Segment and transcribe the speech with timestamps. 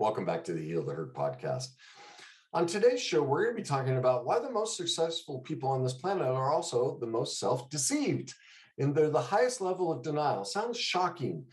[0.00, 1.70] Welcome back to the Heal the Hurt podcast.
[2.52, 5.82] On today's show, we're going to be talking about why the most successful people on
[5.82, 8.32] this planet are also the most self deceived.
[8.78, 10.44] And they're the highest level of denial.
[10.44, 11.46] Sounds shocking,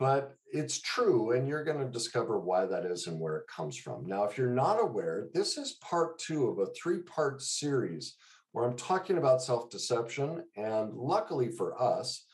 [0.00, 1.30] but it's true.
[1.30, 4.04] And you're going to discover why that is and where it comes from.
[4.04, 8.16] Now, if you're not aware, this is part two of a three part series
[8.50, 10.42] where I'm talking about self deception.
[10.56, 12.24] And luckily for us,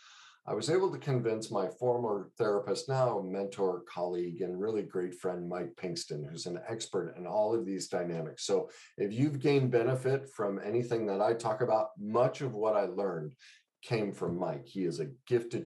[0.45, 5.49] I was able to convince my former therapist, now mentor, colleague, and really great friend,
[5.49, 8.45] Mike Pinkston, who's an expert in all of these dynamics.
[8.45, 12.87] So, if you've gained benefit from anything that I talk about, much of what I
[12.87, 13.37] learned
[13.83, 14.67] came from Mike.
[14.67, 15.65] He is a gifted.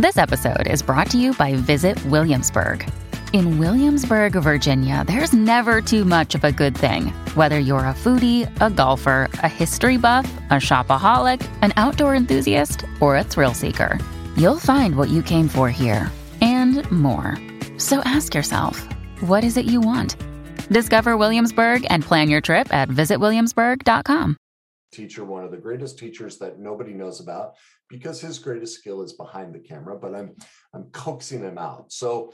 [0.00, 2.90] This episode is brought to you by Visit Williamsburg.
[3.32, 7.12] In Williamsburg, Virginia, there's never too much of a good thing.
[7.36, 13.16] Whether you're a foodie, a golfer, a history buff, a shopaholic, an outdoor enthusiast, or
[13.16, 14.00] a thrill seeker,
[14.36, 17.38] you'll find what you came for here and more.
[17.78, 18.84] So ask yourself,
[19.20, 20.16] what is it you want?
[20.68, 24.36] Discover Williamsburg and plan your trip at visitwilliamsburg.com.
[24.90, 27.54] Teacher, one of the greatest teachers that nobody knows about
[27.88, 30.34] because his greatest skill is behind the camera, but I'm
[30.74, 31.92] I'm coaxing him out.
[31.92, 32.32] So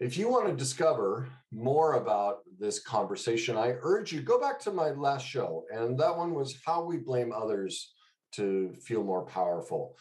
[0.00, 4.70] if you want to discover more about this conversation, I urge you go back to
[4.70, 7.94] my last show, and that one was how we blame others
[8.32, 9.96] to feel more powerful.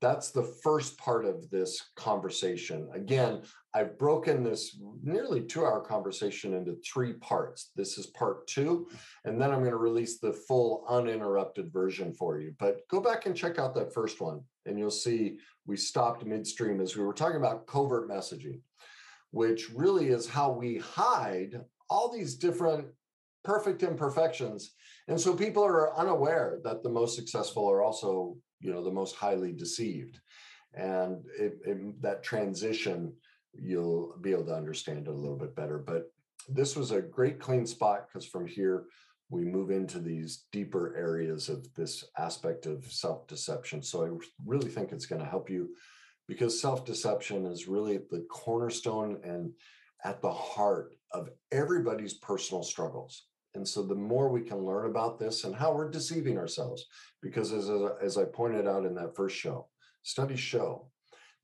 [0.00, 2.88] That's the first part of this conversation.
[2.94, 3.42] Again,
[3.74, 7.70] I've broken this nearly two hour conversation into three parts.
[7.76, 8.88] This is part two,
[9.24, 12.54] and then I'm going to release the full uninterrupted version for you.
[12.58, 16.80] But go back and check out that first one, and you'll see we stopped midstream
[16.80, 18.60] as we were talking about covert messaging
[19.30, 22.86] which really is how we hide all these different
[23.44, 24.74] perfect imperfections.
[25.08, 29.16] And so people are unaware that the most successful are also, you know, the most
[29.16, 30.20] highly deceived.
[30.74, 33.14] And it, it, that transition,
[33.54, 35.78] you'll be able to understand it a little bit better.
[35.78, 36.10] But
[36.48, 38.84] this was a great clean spot because from here,
[39.30, 43.82] we move into these deeper areas of this aspect of self deception.
[43.82, 44.10] So I
[44.46, 45.70] really think it's going to help you
[46.28, 49.50] because self deception is really the cornerstone and
[50.04, 53.24] at the heart of everybody's personal struggles.
[53.54, 56.86] And so the more we can learn about this and how we're deceiving ourselves,
[57.22, 59.68] because as, as I pointed out in that first show,
[60.02, 60.90] studies show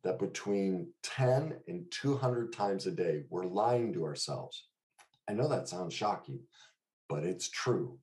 [0.05, 4.69] that between 10 and 200 times a day, we're lying to ourselves.
[5.28, 6.41] I know that sounds shocking,
[7.09, 7.99] but it's true.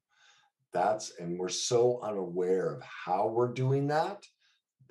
[0.74, 4.26] That's, and we're so unaware of how we're doing that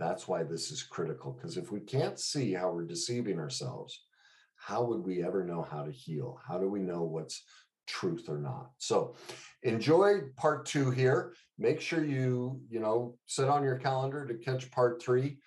[0.00, 4.06] that's why this is critical, because if we can't see how we're deceiving ourselves,
[4.56, 6.40] how would we ever know how to heal?
[6.46, 7.44] How do we know what's
[7.86, 8.70] truth or not?
[8.78, 9.14] So
[9.62, 11.34] enjoy part two here.
[11.58, 15.38] Make sure you, you know, set on your calendar to catch part three.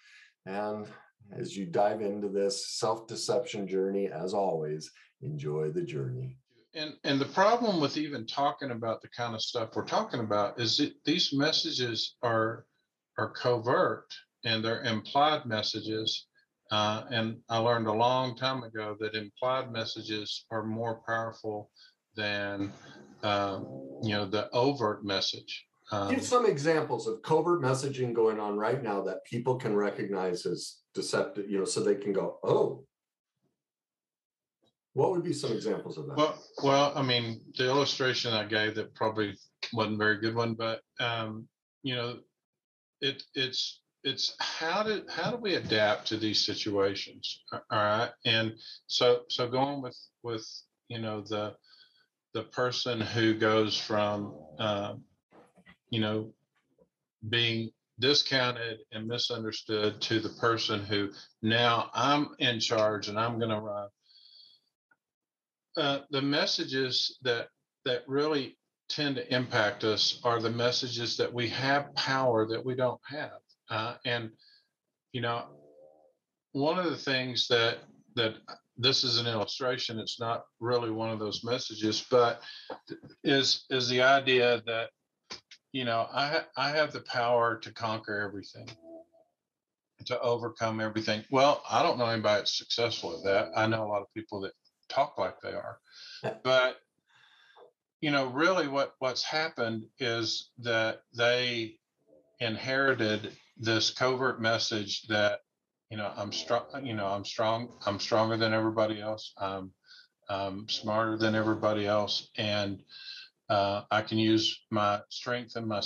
[0.45, 0.87] And
[1.31, 6.37] as you dive into this self-deception journey, as always, enjoy the journey.
[6.75, 10.59] And and the problem with even talking about the kind of stuff we're talking about
[10.59, 12.65] is that these messages are
[13.17, 14.07] are covert
[14.45, 16.27] and they're implied messages.
[16.71, 21.69] Uh, and I learned a long time ago that implied messages are more powerful
[22.15, 22.71] than
[23.23, 23.65] um,
[24.01, 25.65] you know the overt message.
[25.91, 30.45] Um, Give some examples of covert messaging going on right now that people can recognize
[30.45, 31.49] as deceptive.
[31.49, 32.85] You know, so they can go, "Oh,
[34.93, 36.17] what would be some examples of that?
[36.17, 39.35] Well, well, I mean, the illustration I gave that probably
[39.73, 41.47] wasn't a very good one, but um,
[41.81, 42.19] you know,
[43.01, 47.43] it it's it's how do how do we adapt to these situations?
[47.51, 48.53] All right and
[48.87, 50.45] so so going with with
[50.89, 51.55] you know the
[52.33, 55.03] the person who goes from um,
[55.89, 56.33] you know
[57.29, 57.69] being
[57.99, 61.09] discounted and misunderstood to the person who
[61.43, 63.87] now i'm in charge and i'm going to run
[65.77, 67.49] uh, the messages that
[67.85, 68.57] that really
[68.89, 73.42] tend to impact us are the messages that we have power that we don't have
[73.69, 74.31] uh, and
[75.11, 75.45] you know,
[76.53, 77.79] one of the things that
[78.15, 78.35] that
[78.77, 79.99] this is an illustration.
[79.99, 82.41] It's not really one of those messages, but
[83.23, 84.89] is is the idea that
[85.71, 88.69] you know I ha- I have the power to conquer everything,
[90.05, 91.23] to overcome everything.
[91.31, 93.51] Well, I don't know anybody that's successful at that.
[93.57, 94.53] I know a lot of people that
[94.89, 95.77] talk like they are,
[96.43, 96.77] but
[98.01, 101.77] you know, really, what what's happened is that they
[102.39, 105.39] inherited this covert message that
[105.89, 109.33] you know i'm strong you know i'm strong i'm stronger than everybody else.
[109.37, 109.71] I'm,
[110.29, 112.29] I'm smarter than everybody else.
[112.37, 112.81] And
[113.49, 115.81] uh, i can use my strength and my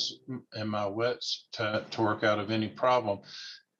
[0.54, 3.19] and my wits to, to work out of any problem.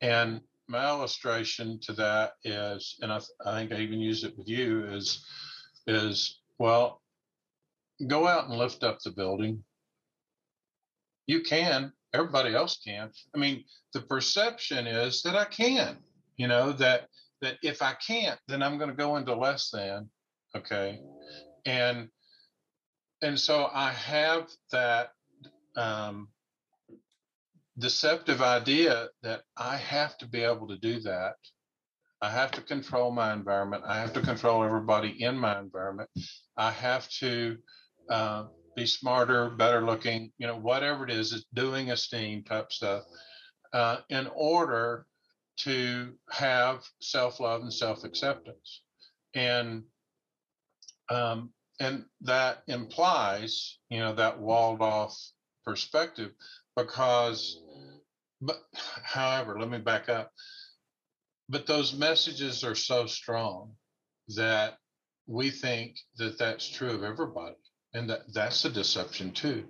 [0.02, 4.50] And my illustration to that is and i, I think i even use it with
[4.50, 5.26] you is
[5.88, 7.02] is well,
[8.06, 9.64] go out and lift up the building.
[11.28, 13.12] You can, everybody else can.
[13.36, 15.98] I mean, the perception is that I can,
[16.38, 17.08] you know, that
[17.42, 20.10] that if I can't, then I'm going to go into less than.
[20.56, 21.00] Okay.
[21.66, 22.10] And
[23.22, 25.10] and so I have that
[25.76, 26.30] um,
[27.78, 31.36] deceptive idea that I have to be able to do that.
[32.22, 33.84] I have to control my environment.
[33.86, 36.10] I have to control everybody in my environment.
[36.58, 37.58] I have to
[38.10, 38.46] uh,
[38.78, 43.04] be smarter, better looking, you know, whatever it is, it's doing esteem type stuff
[43.74, 45.08] uh, in order
[45.58, 48.84] to have self love and self acceptance.
[49.34, 49.84] And
[51.10, 55.18] um, and that implies, you know, that walled off
[55.66, 56.32] perspective
[56.76, 57.60] because,
[58.42, 58.58] but
[59.04, 60.32] however, let me back up.
[61.50, 63.72] But those messages are so strong
[64.36, 64.78] that
[65.26, 67.56] we think that that's true of everybody.
[67.98, 69.66] And that that's a deception too.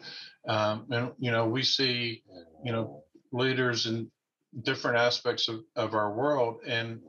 [0.47, 2.24] Um, and, you know, we see,
[2.63, 4.09] you know, leaders in
[4.63, 7.00] different aspects of, of our world and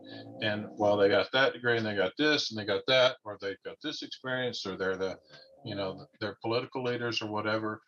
[0.43, 3.38] and well they got that degree and they got this and they got that or
[3.41, 5.17] they've got this experience or they're the
[5.65, 7.81] you know they're political leaders or whatever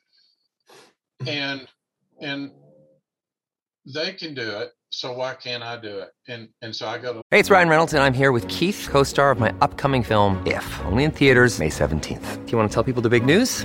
[1.27, 1.67] and
[2.23, 2.53] and
[3.93, 6.11] they can do it so why can't i do it?
[6.29, 8.89] And and so i go to hey it's ryan reynolds and i'm here with keith
[8.91, 12.75] co-star of my upcoming film if only in theaters may 17th do you want to
[12.75, 13.65] tell people the big news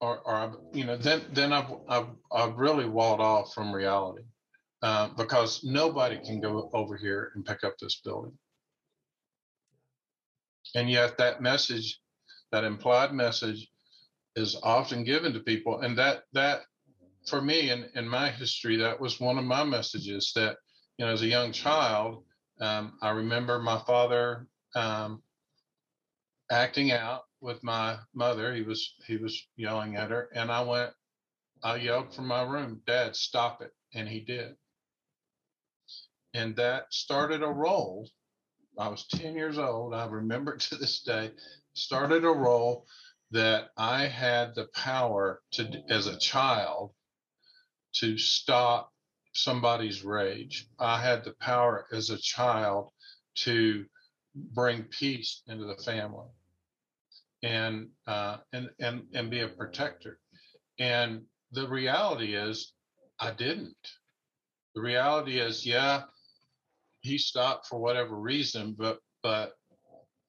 [0.00, 4.24] or, or you know, then then I've, I've I've really walled off from reality
[4.82, 8.32] uh, because nobody can go over here and pick up this building,
[10.74, 12.00] and yet that message,
[12.50, 13.68] that implied message,
[14.36, 16.62] is often given to people, and that that
[17.26, 20.56] for me in in my history that was one of my messages that
[20.98, 22.24] you know as a young child
[22.60, 25.22] um, I remember my father um,
[26.50, 28.54] acting out with my mother.
[28.54, 30.92] He was he was yelling at her, and I went.
[31.62, 34.56] I yelled from my room, "Dad, stop it!" And he did.
[36.34, 38.08] And that started a roll.
[38.78, 39.94] I was 10 years old.
[39.94, 41.32] I remember to this day.
[41.74, 42.86] Started a roll
[43.30, 46.92] that I had the power to, as a child,
[47.94, 48.92] to stop
[49.32, 50.66] somebody's rage.
[50.78, 52.90] I had the power as a child
[53.36, 53.86] to
[54.34, 56.28] bring peace into the family
[57.42, 60.18] and uh, and and and be a protector.
[60.78, 61.22] And
[61.52, 62.72] the reality is,
[63.18, 63.76] I didn't.
[64.74, 66.02] The reality is, yeah,
[67.00, 69.54] he stopped for whatever reason, but but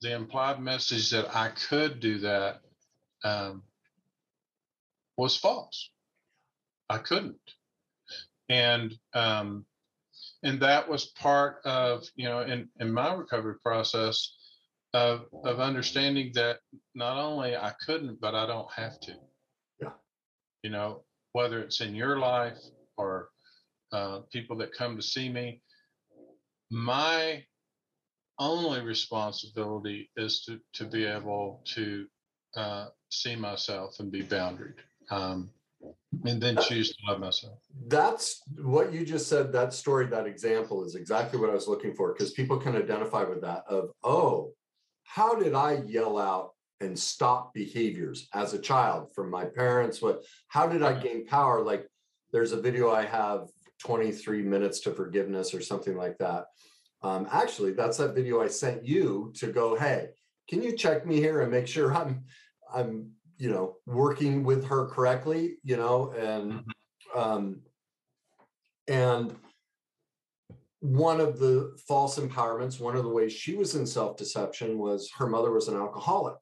[0.01, 2.61] the implied message that I could do that
[3.23, 3.63] um,
[5.17, 5.91] was false.
[6.89, 7.39] I couldn't,
[8.49, 9.65] and um,
[10.43, 14.35] and that was part of you know in in my recovery process
[14.93, 16.59] of of understanding that
[16.95, 19.15] not only I couldn't, but I don't have to.
[19.81, 19.93] Yeah.
[20.63, 22.59] You know, whether it's in your life
[22.97, 23.29] or
[23.93, 25.61] uh, people that come to see me,
[26.69, 27.43] my
[28.39, 32.05] only responsibility is to to be able to
[32.55, 34.79] uh, see myself and be boundaried.
[35.09, 35.51] Um,
[36.25, 37.57] and then choose to love myself.
[37.87, 39.51] That's what you just said.
[39.51, 43.23] That story, that example is exactly what I was looking for because people can identify
[43.23, 44.53] with that of, oh,
[45.13, 50.01] how did I yell out and stop behaviors as a child from my parents?
[50.01, 51.61] What how did I gain power?
[51.61, 51.85] Like
[52.31, 53.49] there's a video I have
[53.79, 56.45] 23 minutes to forgiveness or something like that.
[57.03, 60.09] Um, actually, that's that video I sent you to go, hey,
[60.47, 62.23] can you check me here and make sure I'm
[62.73, 67.19] I'm you know working with her correctly, you know, and Mm-hmm.
[67.19, 67.61] um
[68.87, 69.35] and
[70.81, 75.09] one of the false empowerments, one of the ways she was in self deception was
[75.17, 76.35] her mother was an alcoholic.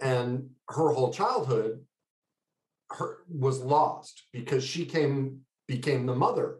[0.00, 1.84] And her whole childhood
[2.90, 6.58] her, was lost because she came became the mother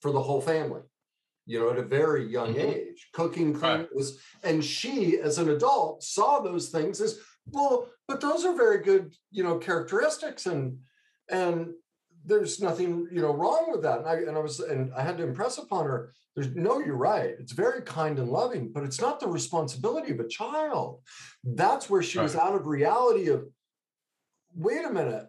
[0.00, 0.80] for the whole family
[1.44, 2.74] you know at a very young Mhm.
[2.74, 3.94] age cooking cleaning Right.
[3.94, 7.20] was and she as an adult saw those things as
[7.52, 10.80] well but those are very good you know characteristics and
[11.28, 11.74] and
[12.26, 15.16] there's nothing you know wrong with that and i and i was and i had
[15.16, 19.00] to impress upon her there's no you're right it's very kind and loving but it's
[19.00, 21.00] not the responsibility of a child
[21.44, 23.44] that's where she was out of reality of
[24.56, 25.26] wait a minute,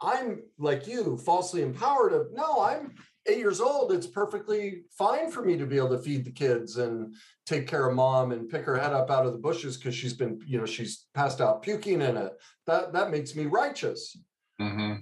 [0.00, 2.94] I'm like you, falsely empowered of no, I'm
[3.26, 3.92] eight years old.
[3.92, 7.14] It's perfectly fine for me to be able to feed the kids and
[7.44, 10.12] take care of mom and pick her head up out of the bushes because she's
[10.12, 12.32] been, you know, she's passed out puking in it.
[12.66, 14.18] That that makes me righteous.
[14.60, 14.96] Mm-hmm.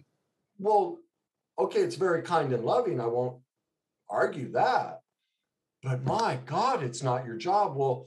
[0.59, 0.99] Well,
[1.59, 3.01] okay, it's very kind and loving.
[3.01, 3.41] I won't
[4.09, 5.01] argue that.
[5.83, 7.77] But my God, it's not your job.
[7.77, 8.07] Well,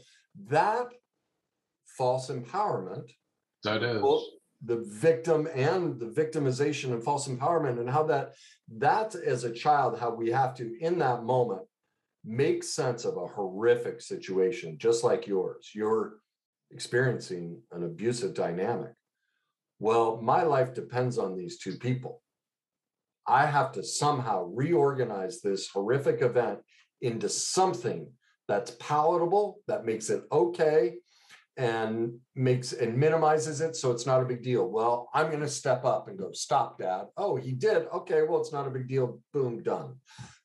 [0.50, 0.88] that
[1.98, 3.12] false empowerment
[3.63, 4.01] That is.
[4.01, 4.25] well,
[4.63, 8.34] the victim and the victimization and false empowerment and how that
[8.77, 11.62] that as a child how we have to in that moment
[12.25, 16.16] make sense of a horrific situation just like yours you're
[16.72, 18.94] experiencing an abusive dynamic
[19.80, 22.22] well my life depends on these two people
[23.27, 26.60] i have to somehow reorganize this horrific event
[27.01, 28.10] into something
[28.48, 30.96] that's palatable that makes it okay
[31.57, 34.69] and makes and minimizes it so it's not a big deal.
[34.69, 37.05] Well, I'm going to step up and go, stop, dad.
[37.17, 37.88] Oh, he did.
[37.91, 39.19] Okay, well, it's not a big deal.
[39.34, 39.96] Boom, done.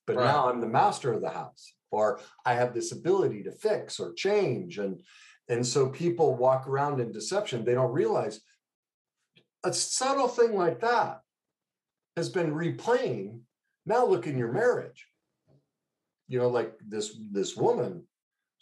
[0.06, 0.24] But Right.
[0.24, 4.14] now I'm the master of the house, or I have this ability to fix or
[4.14, 4.78] change.
[4.78, 5.02] And
[5.48, 7.64] and so people walk around in deception.
[7.64, 8.40] They don't realize
[9.64, 11.20] a subtle thing like that
[12.16, 13.40] has been replaying.
[13.86, 15.06] Now look in your marriage.
[16.28, 18.04] You know, like this this woman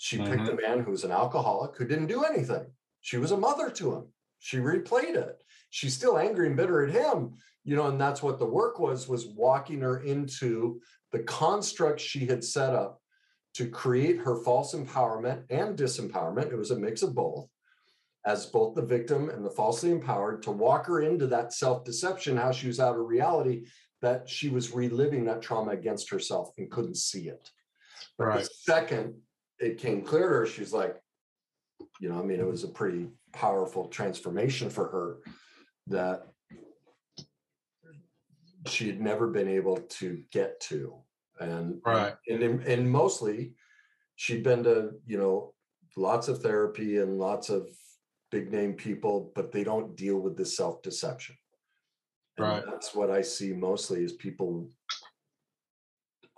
[0.02, 0.62] she picked a mm-hmm.
[0.62, 2.64] man who was an alcoholic who didn't do anything.
[3.02, 4.04] She was a mother to him.
[4.38, 5.42] She replayed it.
[5.68, 9.08] She's still angry and bitter at him, you know, and that's what the work was
[9.08, 10.80] was walking her into
[11.12, 13.02] the construct she had set up
[13.54, 16.50] to create her false empowerment and disempowerment.
[16.50, 17.46] It was a mix of both
[18.26, 22.52] as both the victim and the falsely empowered to walk her into that self-deception how
[22.52, 23.64] she was out of reality
[24.02, 27.50] that she was reliving that trauma against herself and couldn't see it.
[28.18, 28.42] But Right.
[28.42, 29.14] The second
[29.58, 30.96] it came clear to her, she's like,
[32.00, 35.18] you know, I mean, it was a pretty powerful transformation for her
[35.86, 36.26] that
[38.66, 41.02] she had never been able to get to.
[41.40, 42.14] And Right.
[42.28, 43.54] and and, and mostly
[44.16, 45.54] she'd been to, you know,
[45.96, 47.68] lots of therapy and lots of
[48.30, 51.36] big name people, but they don't deal with the self-deception.
[52.38, 52.62] Right.
[52.64, 54.70] That's what I see mostly is people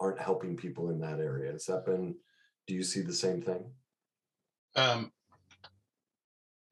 [0.01, 1.53] aren't helping people in that area.
[1.53, 2.17] Has that been,
[2.67, 3.71] do you see the same thing?
[4.75, 5.13] Um,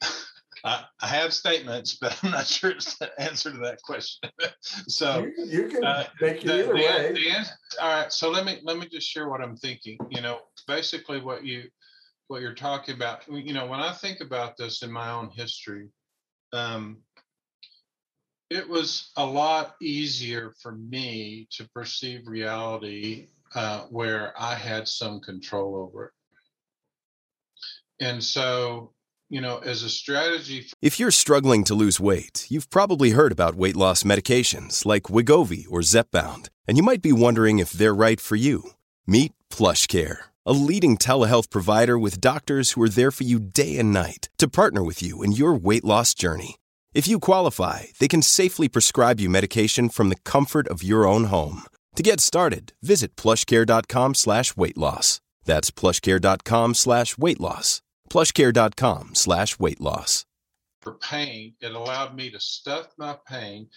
[0.65, 4.31] I, I have statements, but I'm not sure it's the answer to that question.
[4.89, 7.13] so You, you can uh, make it the, either the, way.
[7.13, 8.13] the ans- all right.
[8.13, 9.97] So let me let me just share what I'm thinking.
[10.11, 11.65] You know, basically what you
[12.31, 13.23] what you're talking about.
[13.29, 15.89] You know, when I think about this in my own history,
[16.53, 16.99] um,
[18.51, 25.21] it was a lot easier for me to perceive reality uh, where I had some
[25.21, 26.13] control over it.
[28.05, 28.93] And so,
[29.29, 33.57] you know, as a strategy If you're struggling to lose weight, you've probably heard about
[33.57, 38.21] weight loss medications like Wegovy or Zepbound, and you might be wondering if they're right
[38.21, 38.71] for you.
[39.05, 43.93] Meet PlushCare, a leading telehealth provider with doctors who are there for you day and
[43.93, 46.57] night to partner with you in your weight loss journey.
[46.95, 51.25] If you qualify, they can safely prescribe you medication from the comfort of your own
[51.25, 51.63] home.
[51.97, 55.21] To get started, visit plushcare.com slash weight loss.
[55.45, 57.83] That's plushcare.com slash weight loss.
[58.11, 60.25] plushcare.com slash weight loss.
[60.81, 63.69] for pain, it allowed me to stuff my pain.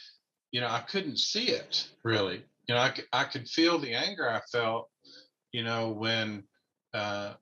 [0.51, 2.43] You know, I couldn't see it really.
[2.67, 4.89] You know, I, I could feel the anger I felt,
[5.51, 6.43] you know, when
[6.93, 7.33] uh,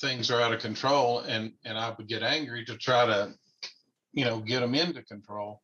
[0.00, 3.34] things are out of control and, and I would get angry to try to,
[4.12, 5.62] you know, get them into control.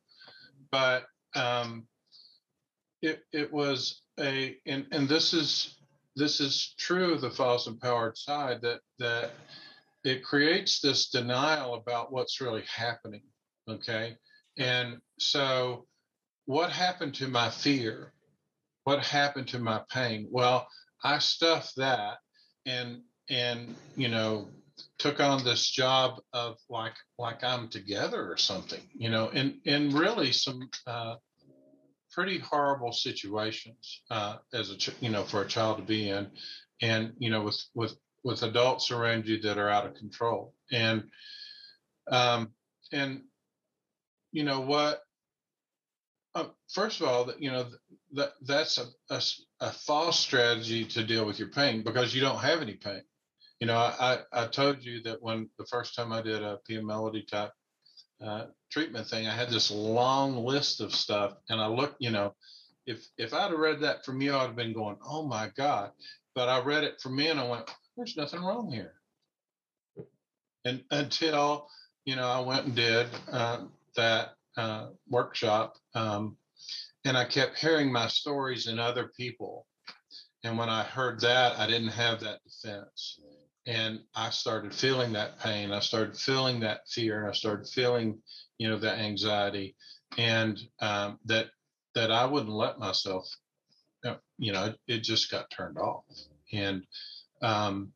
[0.71, 1.05] But
[1.35, 1.87] um,
[3.01, 5.77] it, it was a, and, and this is,
[6.15, 9.31] this is true of the false empowered side that, that
[10.03, 13.21] it creates this denial about what's really happening
[13.69, 14.17] okay?
[14.57, 15.85] And so
[16.45, 18.13] what happened to my fear?
[18.83, 20.27] What happened to my pain?
[20.29, 20.67] Well
[21.01, 22.17] i stuffed that
[22.65, 24.47] and and you know
[24.97, 29.93] took on this job of like like i'm together or something you know and and
[29.93, 31.15] really some uh
[32.11, 36.29] pretty horrible situations uh as a ch- you know for a child to be in.
[36.81, 40.53] And you know with with with adults around you that are out of control.
[40.71, 41.03] And
[42.09, 42.49] um
[42.91, 43.21] and
[44.31, 45.01] you know what?
[46.35, 47.65] Uh, first of all you know
[48.13, 49.21] that that's a
[49.59, 53.01] a false strategy to deal with your pain because you don't have any pain
[53.59, 56.81] you know i i told you that when the first time i did a Pia
[56.81, 57.51] Mellody type
[58.23, 62.33] uh, treatment thing i had this long list of stuff and i looked you know
[62.85, 65.91] if if i'd have read that from you i'd have been going oh my god
[66.35, 68.93] but i read it from me and i went there's nothing wrong here
[70.65, 71.67] and until
[72.05, 73.61] you know i went and did uh,
[73.95, 76.35] that uh, workshop, um,
[77.05, 79.65] and I kept hearing my stories in other people.
[80.43, 83.19] And when I heard that, I didn't have that defense.
[83.67, 85.71] And I started feeling that pain.
[85.71, 88.19] I started feeling that fear, and I started feeling,
[88.57, 89.75] you know, that anxiety,
[90.17, 91.47] and um, that
[91.95, 93.27] that I wouldn't let myself,
[94.05, 96.05] uh, you know, it, it just got turned off.
[96.53, 96.83] And
[97.41, 97.91] um,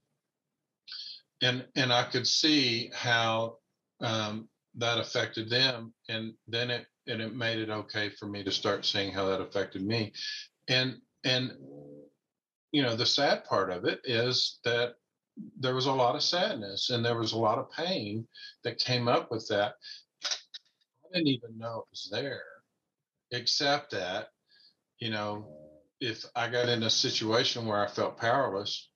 [1.41, 3.58] and and I could see how
[4.01, 8.51] um, that affected them, and then it and it made it okay for me to
[8.51, 10.13] start seeing how that affected me,
[10.70, 11.51] and and
[12.72, 14.96] you know the sad part of it is that
[15.59, 18.27] there was a lot of sadness and there was a lot of pain
[18.63, 19.75] that came up with that.
[20.25, 22.43] I didn't even know it was there,
[23.31, 24.29] except that
[24.99, 25.47] you know
[26.03, 28.89] if I got in a situation where I felt powerless,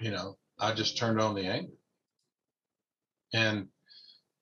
[0.00, 1.72] you know, I just turned on the anger.
[3.32, 3.68] And,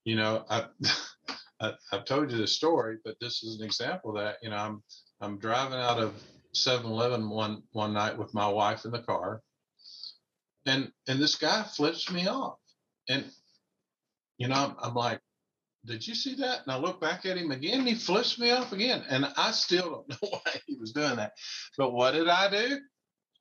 [0.04, 0.66] you know, I,
[1.60, 4.82] I have told you this story, but this is an example that, you know, I'm
[5.20, 6.14] I'm driving out of
[6.54, 9.42] 7-Eleven one one night with my wife in the car,
[10.68, 12.58] and and this guy flips me off,
[13.08, 13.24] and
[14.38, 15.20] you know, I'm, I'm like,
[15.84, 16.62] did you see that?
[16.62, 19.50] And I look back at him again, and he flips me off again, and I
[19.50, 21.32] still don't know why he was doing that.
[21.76, 22.78] But what did I do?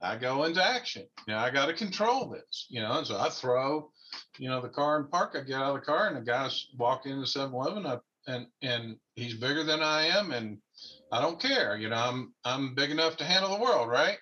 [0.02, 1.08] I go into action.
[1.28, 2.68] You know, I got to control this.
[2.70, 3.92] You know, and so I throw
[4.38, 5.36] you know, the car in park.
[5.36, 9.36] I get out of the car and the guy's walking into 7-Eleven and and he's
[9.36, 10.58] bigger than I am and
[11.12, 11.78] I don't care.
[11.78, 14.18] You know, I'm I'm big enough to handle the world, right?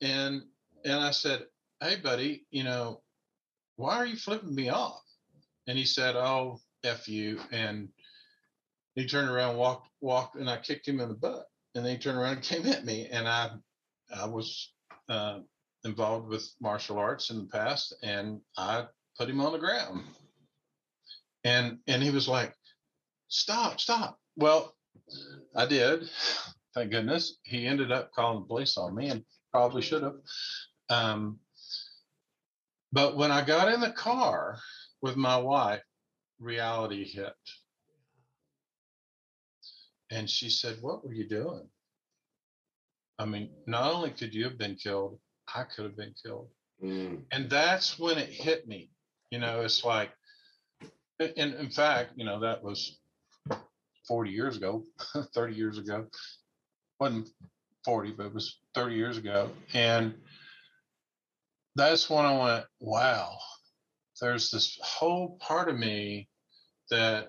[0.00, 0.42] And
[0.84, 1.46] and I said,
[1.84, 3.02] Hey buddy, you know,
[3.76, 5.02] why are you flipping me off?
[5.66, 7.38] And he said, Oh, F you.
[7.52, 7.90] And
[8.94, 11.44] he turned around, walked, walked, and I kicked him in the butt.
[11.74, 13.08] And then he turned around and came at me.
[13.08, 13.50] And I
[14.16, 14.72] I was
[15.10, 15.40] uh,
[15.84, 18.86] involved with martial arts in the past, and I
[19.18, 20.04] put him on the ground.
[21.44, 22.54] And and he was like,
[23.28, 24.74] "Stop, stop." Well,
[25.54, 26.08] I did.
[26.74, 27.40] Thank goodness.
[27.42, 30.16] He ended up calling the police on me, and probably should have.
[30.88, 31.40] Um,
[32.94, 34.56] but when I got in the car
[35.02, 35.82] with my wife,
[36.38, 37.34] reality hit.
[40.12, 41.68] And she said, What were you doing?
[43.18, 45.18] I mean, not only could you have been killed,
[45.52, 46.48] I could have been killed.
[46.82, 47.22] Mm.
[47.32, 48.90] And that's when it hit me.
[49.30, 50.10] You know, it's like,
[51.18, 52.98] and in fact, you know, that was
[54.06, 54.84] 40 years ago,
[55.34, 56.06] 30 years ago.
[57.00, 57.28] wasn't
[57.84, 59.50] 40, but it was 30 years ago.
[59.72, 60.14] And
[61.76, 63.36] that's when I went, wow,
[64.20, 66.28] there's this whole part of me
[66.90, 67.28] that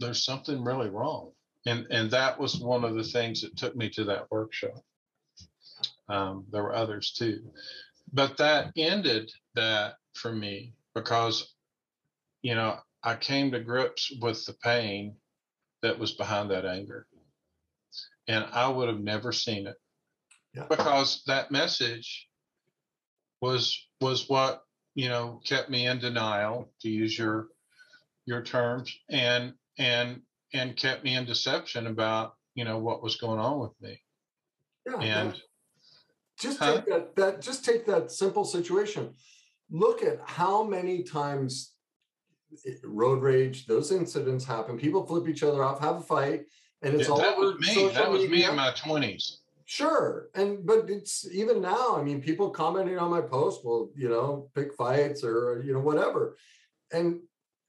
[0.00, 1.32] there's something really wrong.
[1.64, 4.82] And and that was one of the things that took me to that workshop.
[6.08, 7.52] Um, there were others too,
[8.12, 11.54] but that ended that for me because,
[12.42, 15.14] you know, I came to grips with the pain
[15.82, 17.06] that was behind that anger,
[18.26, 19.76] and I would have never seen it
[20.54, 20.66] yeah.
[20.68, 22.28] because that message
[23.42, 24.62] was was what
[24.94, 27.48] you know kept me in denial to use your
[28.24, 30.22] your terms and and
[30.54, 34.00] and kept me in deception about you know what was going on with me
[34.86, 35.42] yeah, and
[36.38, 36.76] just huh?
[36.76, 39.14] take that, that just take that simple situation.
[39.70, 41.72] Look at how many times
[42.84, 44.78] road rage, those incidents happen.
[44.78, 46.42] People flip each other off, have a fight,
[46.82, 47.88] and it's yeah, all that was me.
[47.88, 48.36] That was media.
[48.36, 49.41] me in my twenties.
[49.64, 51.96] Sure, and but it's even now.
[51.96, 55.80] I mean, people commenting on my post will, you know, pick fights or you know
[55.80, 56.36] whatever,
[56.92, 57.20] and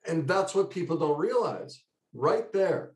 [0.07, 1.83] and that's what people don't realize.
[2.13, 2.93] Right there,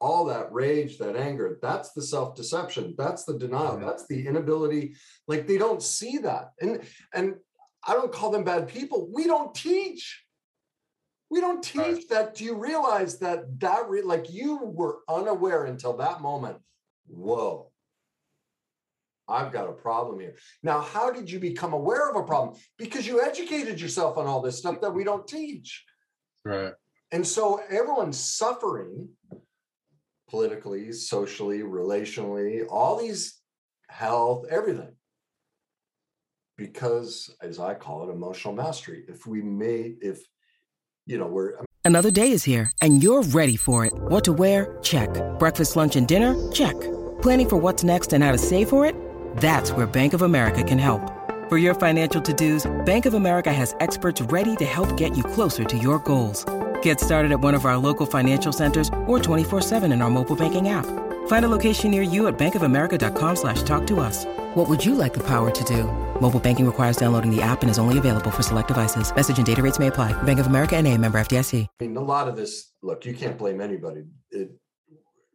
[0.00, 2.94] all that rage, that anger, that's the self-deception.
[2.96, 3.76] That's the denial.
[3.76, 3.86] Mm-hmm.
[3.86, 4.94] That's the inability.
[5.28, 6.52] Like they don't see that.
[6.60, 6.82] And
[7.14, 7.34] and
[7.86, 9.10] I don't call them bad people.
[9.12, 10.24] We don't teach.
[11.30, 12.08] We don't teach right.
[12.10, 12.34] that.
[12.34, 16.58] Do you realize that that re- like you were unaware until that moment?
[17.06, 17.69] Whoa,
[19.30, 20.34] I've got a problem here.
[20.62, 22.58] Now, how did you become aware of a problem?
[22.78, 25.84] Because you educated yourself on all this stuff that we don't teach.
[26.44, 26.72] Right.
[27.12, 29.08] And so everyone's suffering
[30.28, 33.40] politically, socially, relationally, all these
[33.88, 34.94] health, everything.
[36.56, 39.04] Because, as I call it, emotional mastery.
[39.08, 40.20] If we made, if,
[41.06, 41.54] you know, we're.
[41.84, 43.92] Another day is here and you're ready for it.
[43.94, 44.78] What to wear?
[44.82, 45.08] Check.
[45.38, 46.36] Breakfast, lunch, and dinner?
[46.52, 46.78] Check.
[47.22, 48.94] Planning for what's next and how to save for it?
[49.36, 51.02] That's where Bank of America can help.
[51.48, 55.24] For your financial to dos, Bank of America has experts ready to help get you
[55.24, 56.44] closer to your goals.
[56.80, 60.68] Get started at one of our local financial centers or 24-7 in our mobile banking
[60.68, 60.86] app.
[61.26, 64.26] Find a location near you at bankofamerica.com slash talk to us.
[64.54, 65.84] What would you like the power to do?
[66.20, 69.14] Mobile banking requires downloading the app and is only available for select devices.
[69.14, 70.12] Message and data rates may apply.
[70.22, 71.66] Bank of America and a member FDIC.
[71.80, 74.04] I mean, a lot of this, look, you can't blame anybody.
[74.30, 74.52] It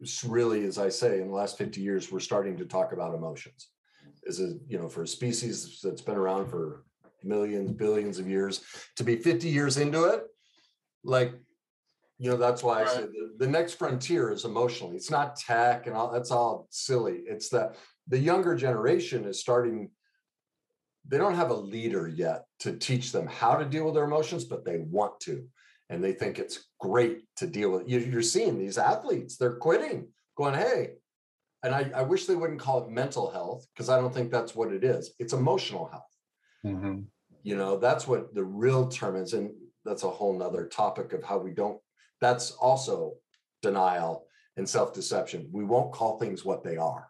[0.00, 3.14] it's really, as I say, in the last 50 years, we're starting to talk about
[3.14, 3.68] emotions.
[4.26, 6.84] Is it, you know, for a species that's been around for
[7.22, 8.62] millions, billions of years,
[8.96, 10.24] to be 50 years into it,
[11.04, 11.32] like,
[12.18, 14.96] you know, that's why I said the, the next frontier is emotionally.
[14.96, 17.22] It's not tech and all that's all silly.
[17.26, 17.76] It's that
[18.08, 19.90] the younger generation is starting
[21.08, 24.44] they don't have a leader yet to teach them how to deal with their emotions
[24.44, 25.46] but they want to
[25.88, 30.54] and they think it's great to deal with you're seeing these athletes they're quitting going
[30.54, 30.90] hey
[31.62, 34.54] and i, I wish they wouldn't call it mental health because i don't think that's
[34.54, 36.02] what it is it's emotional health
[36.64, 37.02] Mm-hmm.
[37.44, 39.52] you know that's what the real term is and
[39.84, 41.78] that's a whole nother topic of how we don't
[42.20, 43.12] that's also
[43.62, 47.08] denial and self-deception we won't call things what they are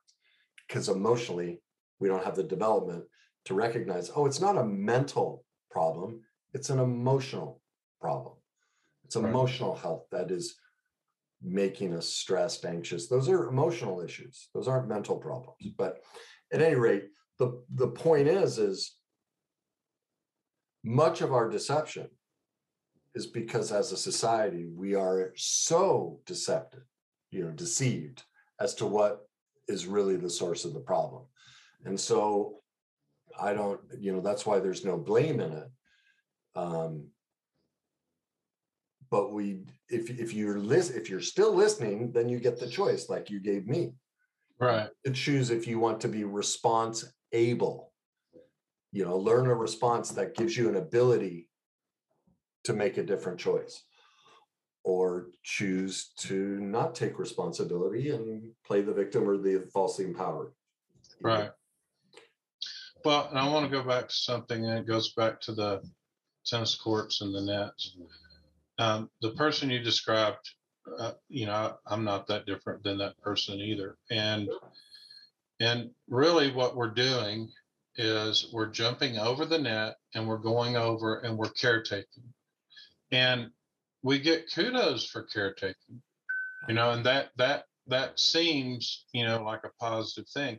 [0.66, 1.62] because emotionally
[2.00, 3.04] we don't have the development
[3.46, 6.20] to recognize oh it's not a mental problem
[6.52, 7.62] it's an emotional
[8.00, 8.34] problem
[9.04, 9.30] it's Right.
[9.30, 10.56] emotional health that is
[11.46, 13.08] making us stressed anxious.
[13.08, 14.48] Those are emotional issues.
[14.52, 15.56] Those aren't mental problems.
[15.76, 16.00] But
[16.52, 17.04] at any rate
[17.38, 18.96] the the point is is
[20.84, 22.08] much of our deception
[23.14, 26.84] is because as a society we are so deceptive
[27.30, 28.22] you know deceived
[28.60, 29.28] as to what
[29.68, 31.24] is really the source of the problem.
[31.84, 32.60] And so
[33.38, 35.68] i don't you know that's why there's no blame in it.
[36.54, 37.08] Um
[39.10, 43.08] but we if if you're lis- if you're still listening then you get the choice
[43.08, 43.92] like you gave me
[44.58, 44.88] Right.
[45.04, 47.92] to choose if you want to be response able
[48.92, 51.50] you know learn a response that gives you an ability
[52.64, 53.84] to make a different choice
[54.82, 60.52] or choose to not take responsibility and play the victim or the falsely empowered
[61.20, 61.50] Right.
[63.04, 65.82] Well, and I want to go back to something, and it goes back to the
[66.44, 67.96] tennis courts and the nets.
[68.78, 70.50] Um, the person you described,
[70.98, 73.96] uh, you know, I'm not that different than that person either.
[74.10, 74.48] And
[75.58, 77.50] and really, what we're doing
[77.96, 82.24] is we're jumping over the net and we're going over and we're caretaking,
[83.10, 83.50] and
[84.02, 86.02] we get kudos for caretaking,
[86.68, 90.58] you know, and that that that seems, you know, like a positive thing.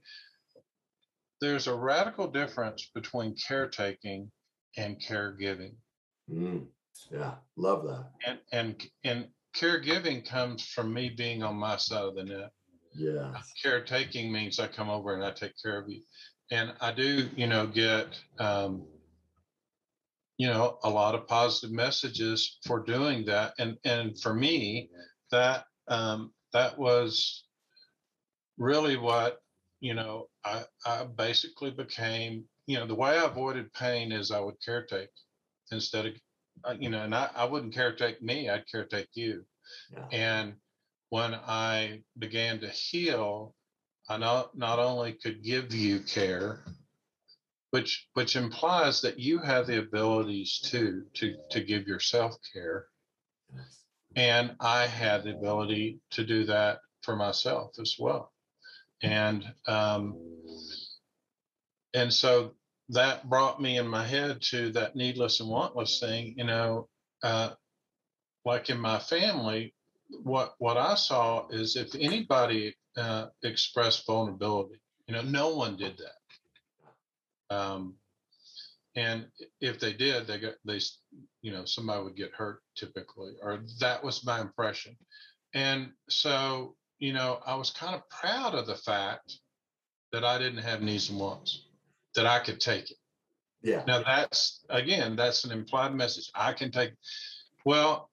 [1.40, 4.32] There's a radical difference between caretaking
[4.76, 5.76] and caregiving.
[6.32, 6.66] Mm,
[7.12, 8.12] yeah love that.
[8.26, 12.52] And and and caregiving comes from me being on my side of the net.
[12.96, 16.02] Yeah caretaking means i come over and i take care of you.
[16.52, 18.86] And i do you know get um
[20.38, 23.54] you know a lot of positive messages for doing that.
[23.60, 24.90] And and for me
[25.32, 27.44] that um that was
[28.58, 29.40] really what
[29.80, 34.40] you know i i basically became you know the way i avoided pain is i
[34.40, 35.08] would caretake
[35.72, 36.14] instead of
[36.80, 39.46] you know and i, I wouldn't caretake me i'd caretake you
[39.92, 40.56] yeah and
[41.10, 43.56] when I began to heal,
[44.10, 46.60] I not, not only could give you care,
[47.72, 52.88] which which implies that you have the abilities too to to give yourself care.
[54.16, 58.32] And I had the ability to do that for myself as well.
[59.04, 60.18] And um,
[61.94, 62.54] and so
[62.90, 66.88] that brought me in my head to that needless and wantless thing, you know,
[67.24, 67.52] uh,
[68.46, 69.74] like in my family,
[70.24, 75.98] what what I saw is if anybody uh, expressed vulnerability, you know, no one did
[75.98, 77.56] that.
[77.56, 77.96] Um,
[78.96, 79.28] and
[79.62, 80.80] if they did, they got they,
[81.42, 84.96] you know, somebody would get hurt typically, or that was my impression.
[85.54, 89.38] And so, you know, I was kind of proud of the fact
[90.12, 91.67] that I didn't have needs and wants,
[92.16, 92.98] that I could take it.
[93.62, 96.30] yeah Now that's again, that's an implied message.
[96.36, 96.94] I can take.
[97.66, 98.10] Well,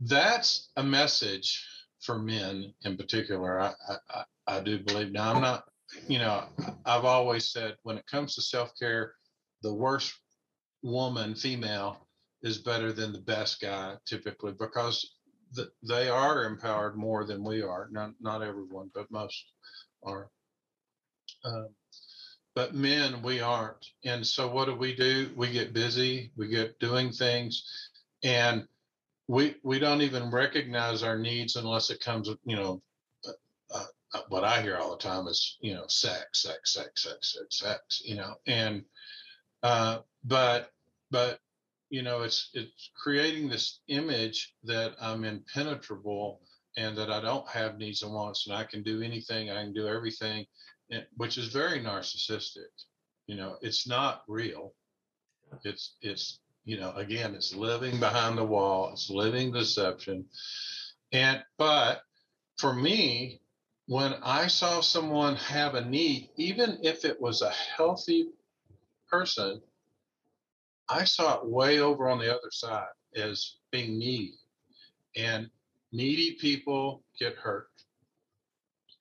[0.00, 1.64] that's a message
[2.00, 3.60] for men in particular.
[3.60, 5.12] I, I, I- do believe.
[5.12, 5.64] Now I'm not.
[6.08, 6.44] You know,
[6.86, 9.14] I've always said when it comes to self care,
[9.62, 10.14] the worst
[10.82, 12.08] woman, female,
[12.42, 15.16] is better than the best guy typically because
[15.54, 17.88] th- they are empowered more than we are.
[17.90, 19.44] Not not everyone, but most
[20.02, 20.30] are.
[21.44, 21.68] Um,
[22.54, 23.86] but men we aren't.
[24.04, 25.30] And so what do we do?
[25.36, 27.90] We get busy we get doing things
[28.22, 28.66] and
[29.28, 32.82] we we don't even recognize our needs unless it comes you know
[33.26, 33.84] uh,
[34.14, 37.58] uh, what i hear all the time is you know sex sex sex sex sex
[37.58, 38.84] sex you know and
[39.62, 40.70] uh but
[41.10, 41.40] but
[41.88, 46.40] you know it's it's creating this image that i'm impenetrable
[46.76, 49.72] and that I don't have needs and wants and I can do anything, I can
[49.72, 50.46] do everything,
[50.90, 52.70] eh, which is very narcissistic.
[53.26, 54.74] You know, it's not real.
[55.64, 58.90] It's it's you know again it's living behind the wall.
[58.92, 60.24] It's living deception,
[61.12, 62.02] and but
[62.56, 63.40] for me,
[63.86, 68.28] when I saw someone have a need, even if it was a healthy
[69.08, 69.60] person,
[70.88, 74.34] I saw it way over on the other side as being needy.
[75.16, 75.50] And
[75.92, 77.68] needy people get hurt.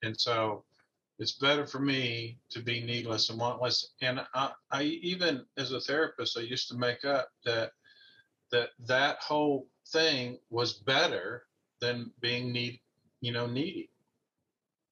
[0.04, 0.64] And so
[1.20, 3.86] it's better for me to be needless and wantless.
[4.02, 7.72] And I, I even as a therapist, I used to make up that
[8.52, 11.44] that that whole thing was better
[11.80, 12.80] than being need,
[13.22, 13.90] you know, needy.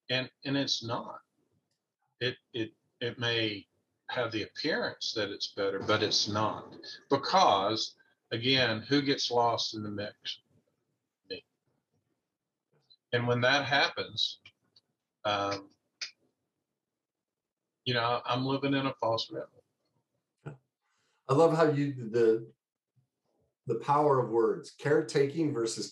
[0.10, 1.20] And and it's not.
[2.22, 3.66] It it it may
[4.10, 6.76] have the appearance that it's better, but it's not.
[7.10, 7.96] Because
[8.32, 10.40] again, who gets lost in the mix?
[13.14, 14.40] And when that happens,
[15.26, 15.70] um,
[17.86, 20.58] you know, I'm living in a false reality.
[21.28, 22.48] I love how you the
[23.68, 25.92] the power of words, caretaking versus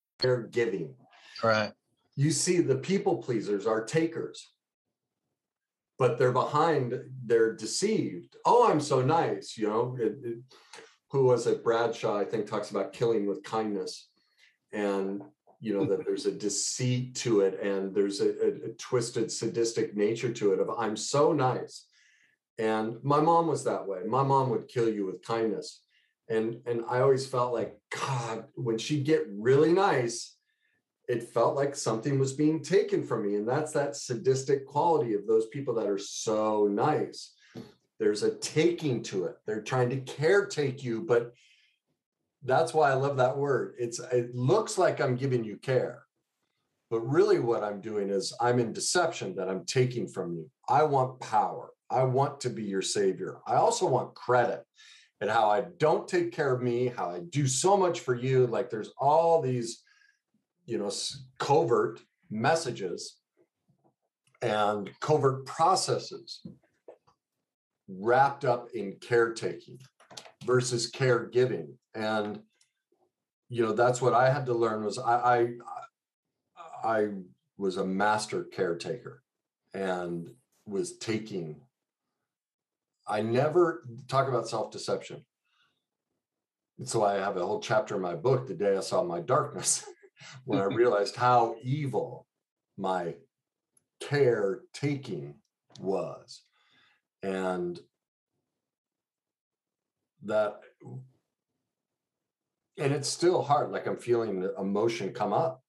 [0.21, 0.93] Caregiving.
[1.43, 1.71] Right.
[2.15, 4.51] You see, the people pleasers are takers,
[5.97, 8.35] but they're behind, they're deceived.
[8.45, 9.57] Oh, I'm so nice.
[9.57, 10.37] You know, it, it,
[11.09, 11.63] who was it?
[11.63, 14.09] Bradshaw, I think, talks about killing with kindness.
[14.73, 15.21] And,
[15.59, 19.95] you know, that there's a deceit to it and there's a, a, a twisted, sadistic
[19.95, 21.85] nature to it of I'm so nice.
[22.57, 23.99] And my mom was that way.
[24.07, 25.81] My mom would kill you with kindness.
[26.31, 30.37] And, and I always felt like, God, when she'd get really nice,
[31.09, 33.35] it felt like something was being taken from me.
[33.35, 37.33] And that's that sadistic quality of those people that are so nice.
[37.99, 39.35] There's a taking to it.
[39.45, 41.33] They're trying to caretake you, but
[42.43, 43.75] that's why I love that word.
[43.77, 46.03] It's it looks like I'm giving you care.
[46.89, 50.49] But really what I'm doing is I'm in deception that I'm taking from you.
[50.69, 51.71] I want power.
[51.89, 53.39] I want to be your savior.
[53.45, 54.63] I also want credit
[55.21, 58.47] and how I don't take care of me, how I do so much for you.
[58.47, 59.83] Like there's all these
[60.65, 60.91] you know
[61.39, 63.17] covert messages
[64.41, 66.41] and covert processes
[67.87, 69.77] wrapped up in caretaking
[70.45, 72.39] versus caregiving and
[73.49, 75.47] you know that's what i had to learn was i
[76.83, 77.07] i, I
[77.57, 79.21] was a master caretaker
[79.73, 80.29] and
[80.65, 81.61] was taking
[83.07, 85.23] i never talk about self-deception
[86.83, 89.85] so i have a whole chapter in my book the day i saw my darkness
[90.45, 92.27] when I realized how evil
[92.77, 93.15] my
[94.01, 95.35] caretaking
[95.79, 96.41] was.
[97.23, 97.79] And
[100.23, 100.59] that,
[102.77, 103.71] and it's still hard.
[103.71, 105.63] Like I'm feeling the emotion come up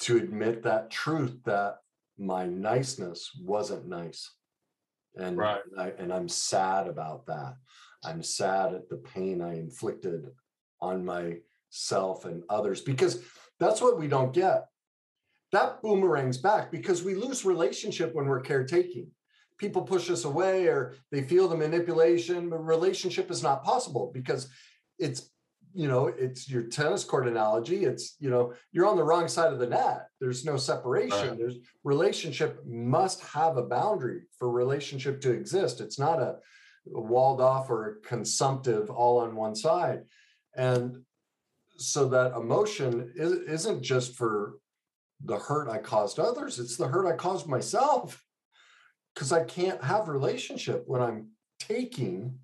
[0.00, 1.78] to admit that truth that
[2.18, 4.30] my niceness wasn't nice.
[5.16, 5.60] And, Right.
[5.78, 7.54] I, and I'm sad about that.
[8.04, 10.26] I'm sad at the pain I inflicted
[10.80, 13.22] on myself and others because
[13.60, 14.66] that's what we don't get.
[15.52, 19.10] That boomerangs back because we lose relationship when we're caretaking.
[19.58, 24.48] People push us away or they feel the manipulation, but relationship is not possible because
[24.98, 25.30] it's,
[25.74, 27.84] you know, it's your tennis court analogy.
[27.84, 30.06] It's, you know, you're on the wrong side of the net.
[30.20, 31.30] There's no separation.
[31.30, 31.38] Right.
[31.38, 35.80] There's relationship must have a boundary for relationship to exist.
[35.80, 36.36] It's not a
[36.86, 40.02] walled off or consumptive all on one side.
[40.56, 41.02] And
[41.76, 44.54] so that emotion is, isn't just for
[45.24, 48.22] the hurt I caused others, it's the hurt I caused myself.
[49.14, 51.28] Because I can't have relationship when I'm
[51.60, 52.38] taking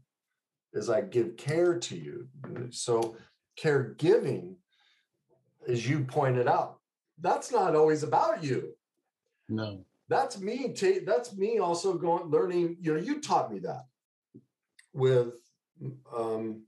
[0.79, 2.29] as I give care to you.
[2.71, 3.17] So
[3.63, 4.55] caregiving,
[5.69, 6.79] as you pointed out,
[7.21, 8.75] that's not always about you.
[9.49, 9.85] No.
[10.09, 10.73] That's me.
[10.73, 12.79] Ta- that's me also going learning.
[12.81, 13.85] You know, you taught me that
[14.95, 15.35] with
[16.17, 16.63] um,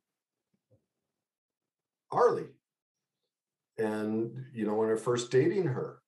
[2.11, 2.53] Arlie.
[3.79, 6.03] And, you know, when I first dating her,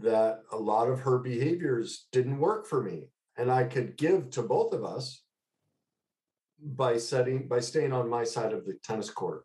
[0.00, 3.08] that a lot of her behaviors didn't work for me.
[3.36, 5.23] And I could give to both of us
[6.64, 9.44] by setting, by staying on my side of the tennis court.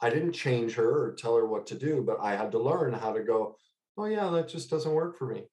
[0.00, 2.92] I didn't change her or tell her what to do, but I had to learn
[2.92, 3.56] how to go,
[3.96, 5.44] oh yeah, that just doesn't work for me.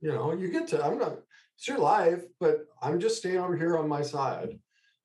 [0.00, 1.18] You know, you get to, I'm not,
[1.56, 4.58] it's your life, but I'm just staying over here on my side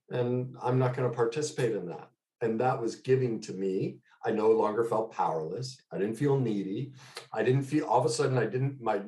[0.09, 2.09] and I'm not going to participate in that.
[2.41, 3.97] And that was giving to me.
[4.25, 5.77] I no longer felt powerless.
[5.91, 6.93] I didn't feel needy.
[7.33, 9.01] I didn't feel all of a sudden I didn't my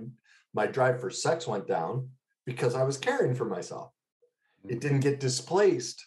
[0.54, 2.10] my drive for sex went down
[2.46, 3.92] because I was caring for myself.
[4.68, 6.06] It didn't get displaced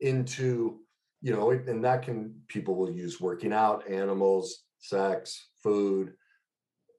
[0.00, 0.80] into,
[1.20, 6.12] you know, and that can people will use working out, animals, sex, food,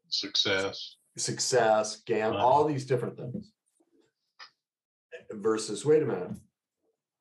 [0.09, 3.51] success, success, gam, all these different things.
[5.31, 6.31] Versus, wait a minute,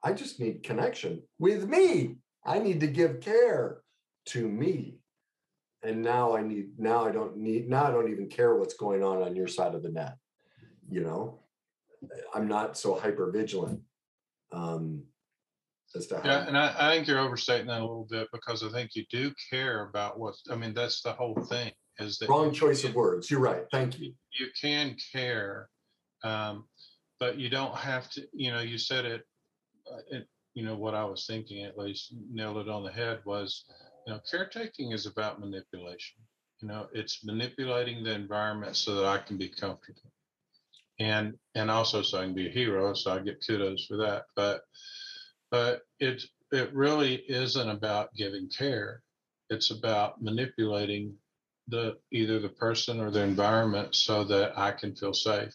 [0.02, 2.16] I just need connection with me.
[2.44, 3.82] I need to give care
[4.26, 4.98] to me.
[5.82, 9.02] And now I need, now I don't need, now I don't even care what's going
[9.02, 10.16] on on your side of the net.
[10.90, 11.41] You know,
[12.34, 13.80] I'm not so hyper vigilant
[14.52, 15.04] um,
[15.94, 16.22] as to how.
[16.24, 19.04] Yeah, and I, I think you're overstating that a little bit because I think you
[19.10, 22.28] do care about what, I mean, that's the whole thing is that.
[22.28, 23.30] Wrong choice of words.
[23.30, 23.64] You're right.
[23.70, 24.14] Thank you.
[24.38, 25.68] You can care,
[26.24, 26.64] um,
[27.20, 29.22] but you don't have to, you know, you said it,
[29.90, 33.20] uh, it you know what I was thinking at least nailed it on the head
[33.24, 33.64] was
[34.06, 36.20] you know caretaking is about manipulation
[36.60, 40.12] you know it's manipulating the environment so that I can be comfortable
[40.98, 44.24] and and also so I can be a hero so I get kudos for that.
[44.36, 44.62] But
[45.50, 49.02] but it it really isn't about giving care.
[49.50, 51.14] It's about manipulating
[51.68, 55.54] the either the person or the environment so that I can feel safe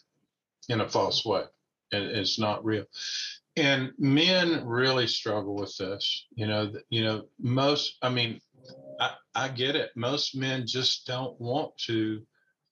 [0.68, 1.44] in a false way.
[1.92, 2.84] And it's not real.
[3.56, 6.26] And men really struggle with this.
[6.34, 8.40] You know you know most i mean
[9.00, 9.90] I, I get it.
[9.96, 12.22] Most men just don't want to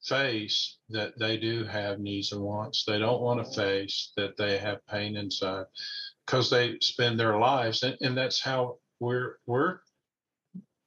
[0.08, 2.84] face that they do have needs and wants.
[2.84, 5.66] They don't want to face that they have pain inside
[6.26, 9.78] because they spend their lives and, and that's how we're we're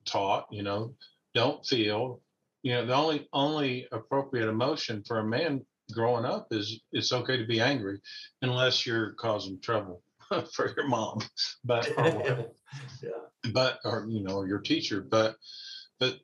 [0.06, 0.94] taught you know
[1.34, 2.22] don't feel
[2.64, 7.38] you know the only only appropriate emotion for a man growing up is it's okay
[7.38, 8.00] to be angry
[8.42, 10.02] unless you're causing trouble
[10.54, 11.20] for your mom
[11.64, 13.10] but yeah.
[13.54, 15.36] but or you know your teacher but
[16.00, 16.18] but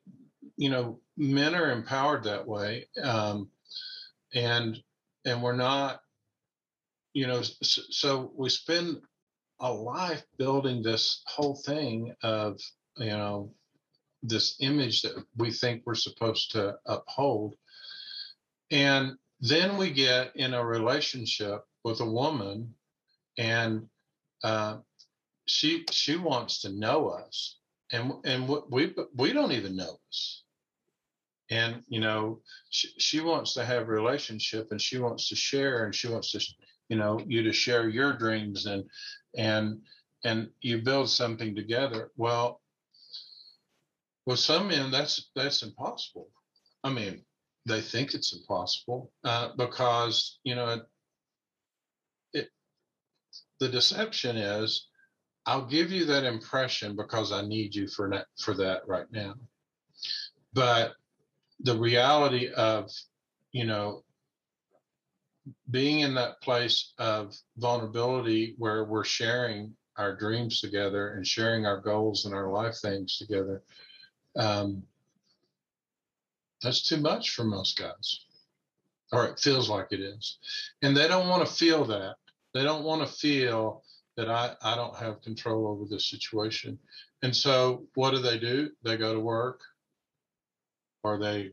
[0.56, 3.48] you know men are empowered that way um
[4.34, 4.82] and
[5.24, 6.00] and we're not
[7.12, 9.00] you know so, we spend
[9.60, 12.60] a life building this whole thing of
[12.98, 13.50] you know
[14.22, 17.54] this image that we think we're supposed to uphold.
[18.70, 22.74] And then we get in a relationship with a woman
[23.38, 23.88] and
[24.42, 24.78] uh,
[25.46, 27.58] she she wants to know us.
[27.92, 30.42] And and we we don't even know us
[31.50, 35.94] and you know she, she wants to have relationship and she wants to share and
[35.94, 36.40] she wants to
[36.88, 38.84] you know you to share your dreams and
[39.36, 39.80] and
[40.24, 42.60] and you build something together well
[44.26, 46.28] with some men that's that's impossible
[46.82, 47.22] i mean
[47.66, 50.80] they think it's impossible uh, because you know
[52.32, 52.48] it,
[53.60, 54.88] the deception is
[55.46, 59.34] I'll give you that impression because I need you for that for that right now.
[60.52, 60.94] But
[61.60, 62.90] the reality of
[63.52, 64.02] you know
[65.70, 71.80] being in that place of vulnerability where we're sharing our dreams together and sharing our
[71.80, 73.62] goals and our life things together
[74.36, 74.82] um,
[76.62, 78.24] that's too much for most guys,
[79.12, 80.38] or it feels like it is.
[80.82, 82.16] And they don't want to feel that.
[82.54, 83.82] They don't want to feel
[84.16, 86.78] that I, I don't have control over this situation.
[87.22, 88.70] And so what do they do?
[88.82, 89.60] They go to work
[91.06, 91.52] or they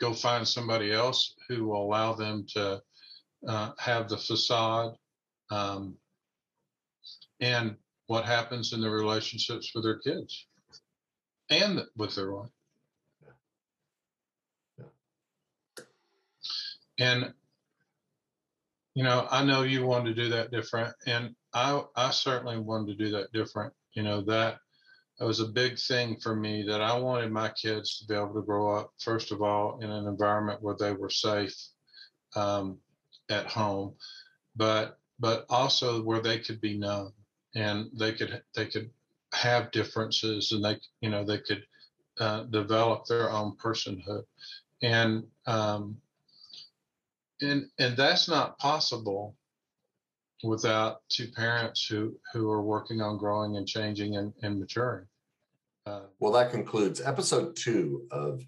[0.00, 2.82] go find somebody else who will allow them to
[3.46, 4.92] uh, have the facade.
[5.50, 5.96] Um,
[7.40, 10.46] and what happens in the relationships with their kids
[11.50, 12.50] and with their wife.
[16.98, 17.32] and
[18.94, 22.96] you know i know you wanted to do that different and i i certainly wanted
[22.96, 24.58] to do that different you know that
[25.20, 28.34] it was a big thing for me that i wanted my kids to be able
[28.34, 31.54] to grow up first of all in an environment where they were safe
[32.36, 32.78] um,
[33.30, 33.94] at home
[34.56, 37.12] but but also where they could be known
[37.54, 38.90] and they could they could
[39.32, 41.64] have differences and they you know they could
[42.20, 44.24] uh, develop their own personhood.
[44.82, 45.96] And um,
[47.40, 49.34] and and that's not possible
[50.44, 55.06] without two parents who who are working on growing and changing and, and maturing.
[55.86, 58.42] Uh, well that concludes episode two of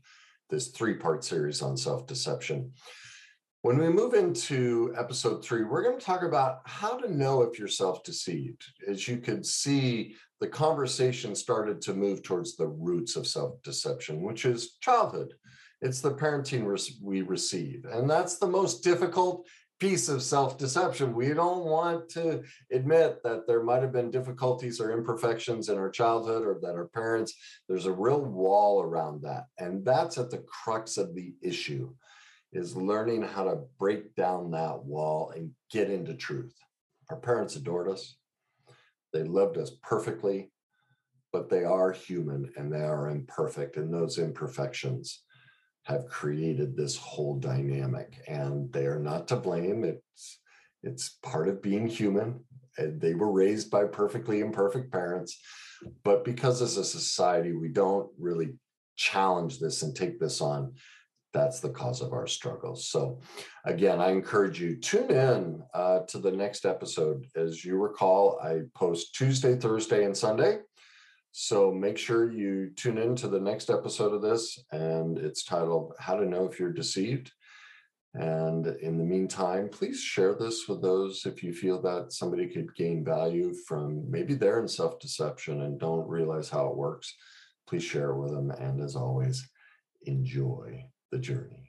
[0.50, 2.70] this three part series on self-deception.
[3.62, 7.58] When we move into episode three we're going to talk about how to know if
[7.58, 8.62] you're self-deceived.
[8.86, 14.44] As you could see the conversation started to move towards the roots of self-deception which
[14.44, 15.32] is childhood.
[15.82, 16.64] It's the parenting
[17.02, 17.84] we receive.
[17.84, 19.46] And that's the most difficult
[19.78, 21.14] piece of self deception.
[21.14, 25.90] We don't want to admit that there might have been difficulties or imperfections in our
[25.90, 27.34] childhood or that our parents,
[27.68, 29.46] there's a real wall around that.
[29.58, 31.92] And that's at the crux of the issue
[32.52, 36.54] is learning how to break down that wall and get into truth.
[37.10, 38.16] Our parents adored us.
[39.12, 40.50] They loved us perfectly,
[41.32, 43.76] but they are human and they are imperfect.
[43.76, 45.22] And those imperfections
[45.86, 49.84] have created this whole dynamic and they are not to blame.
[49.84, 50.40] It's
[50.82, 52.44] it's part of being human.
[52.78, 55.40] They were raised by perfectly imperfect parents.
[56.04, 58.54] But because as a society we don't really
[58.96, 60.74] challenge this and take this on
[61.32, 62.88] that's the cause of our struggles.
[62.88, 63.20] So
[63.64, 67.26] again i encourage you tune in uh, to the next episode.
[67.36, 70.58] As you recall i post tuesday thursday and sunday
[71.38, 75.92] so make sure you tune in to the next episode of this, and it's titled
[75.98, 77.30] How to Know If You're Deceived.
[78.14, 82.74] And in the meantime, please share this with those if you feel that somebody could
[82.74, 87.14] gain value from maybe they're in self deception and don't realize how it works.
[87.66, 88.50] Please share it with them.
[88.52, 89.46] And as always,
[90.06, 91.65] enjoy the journey.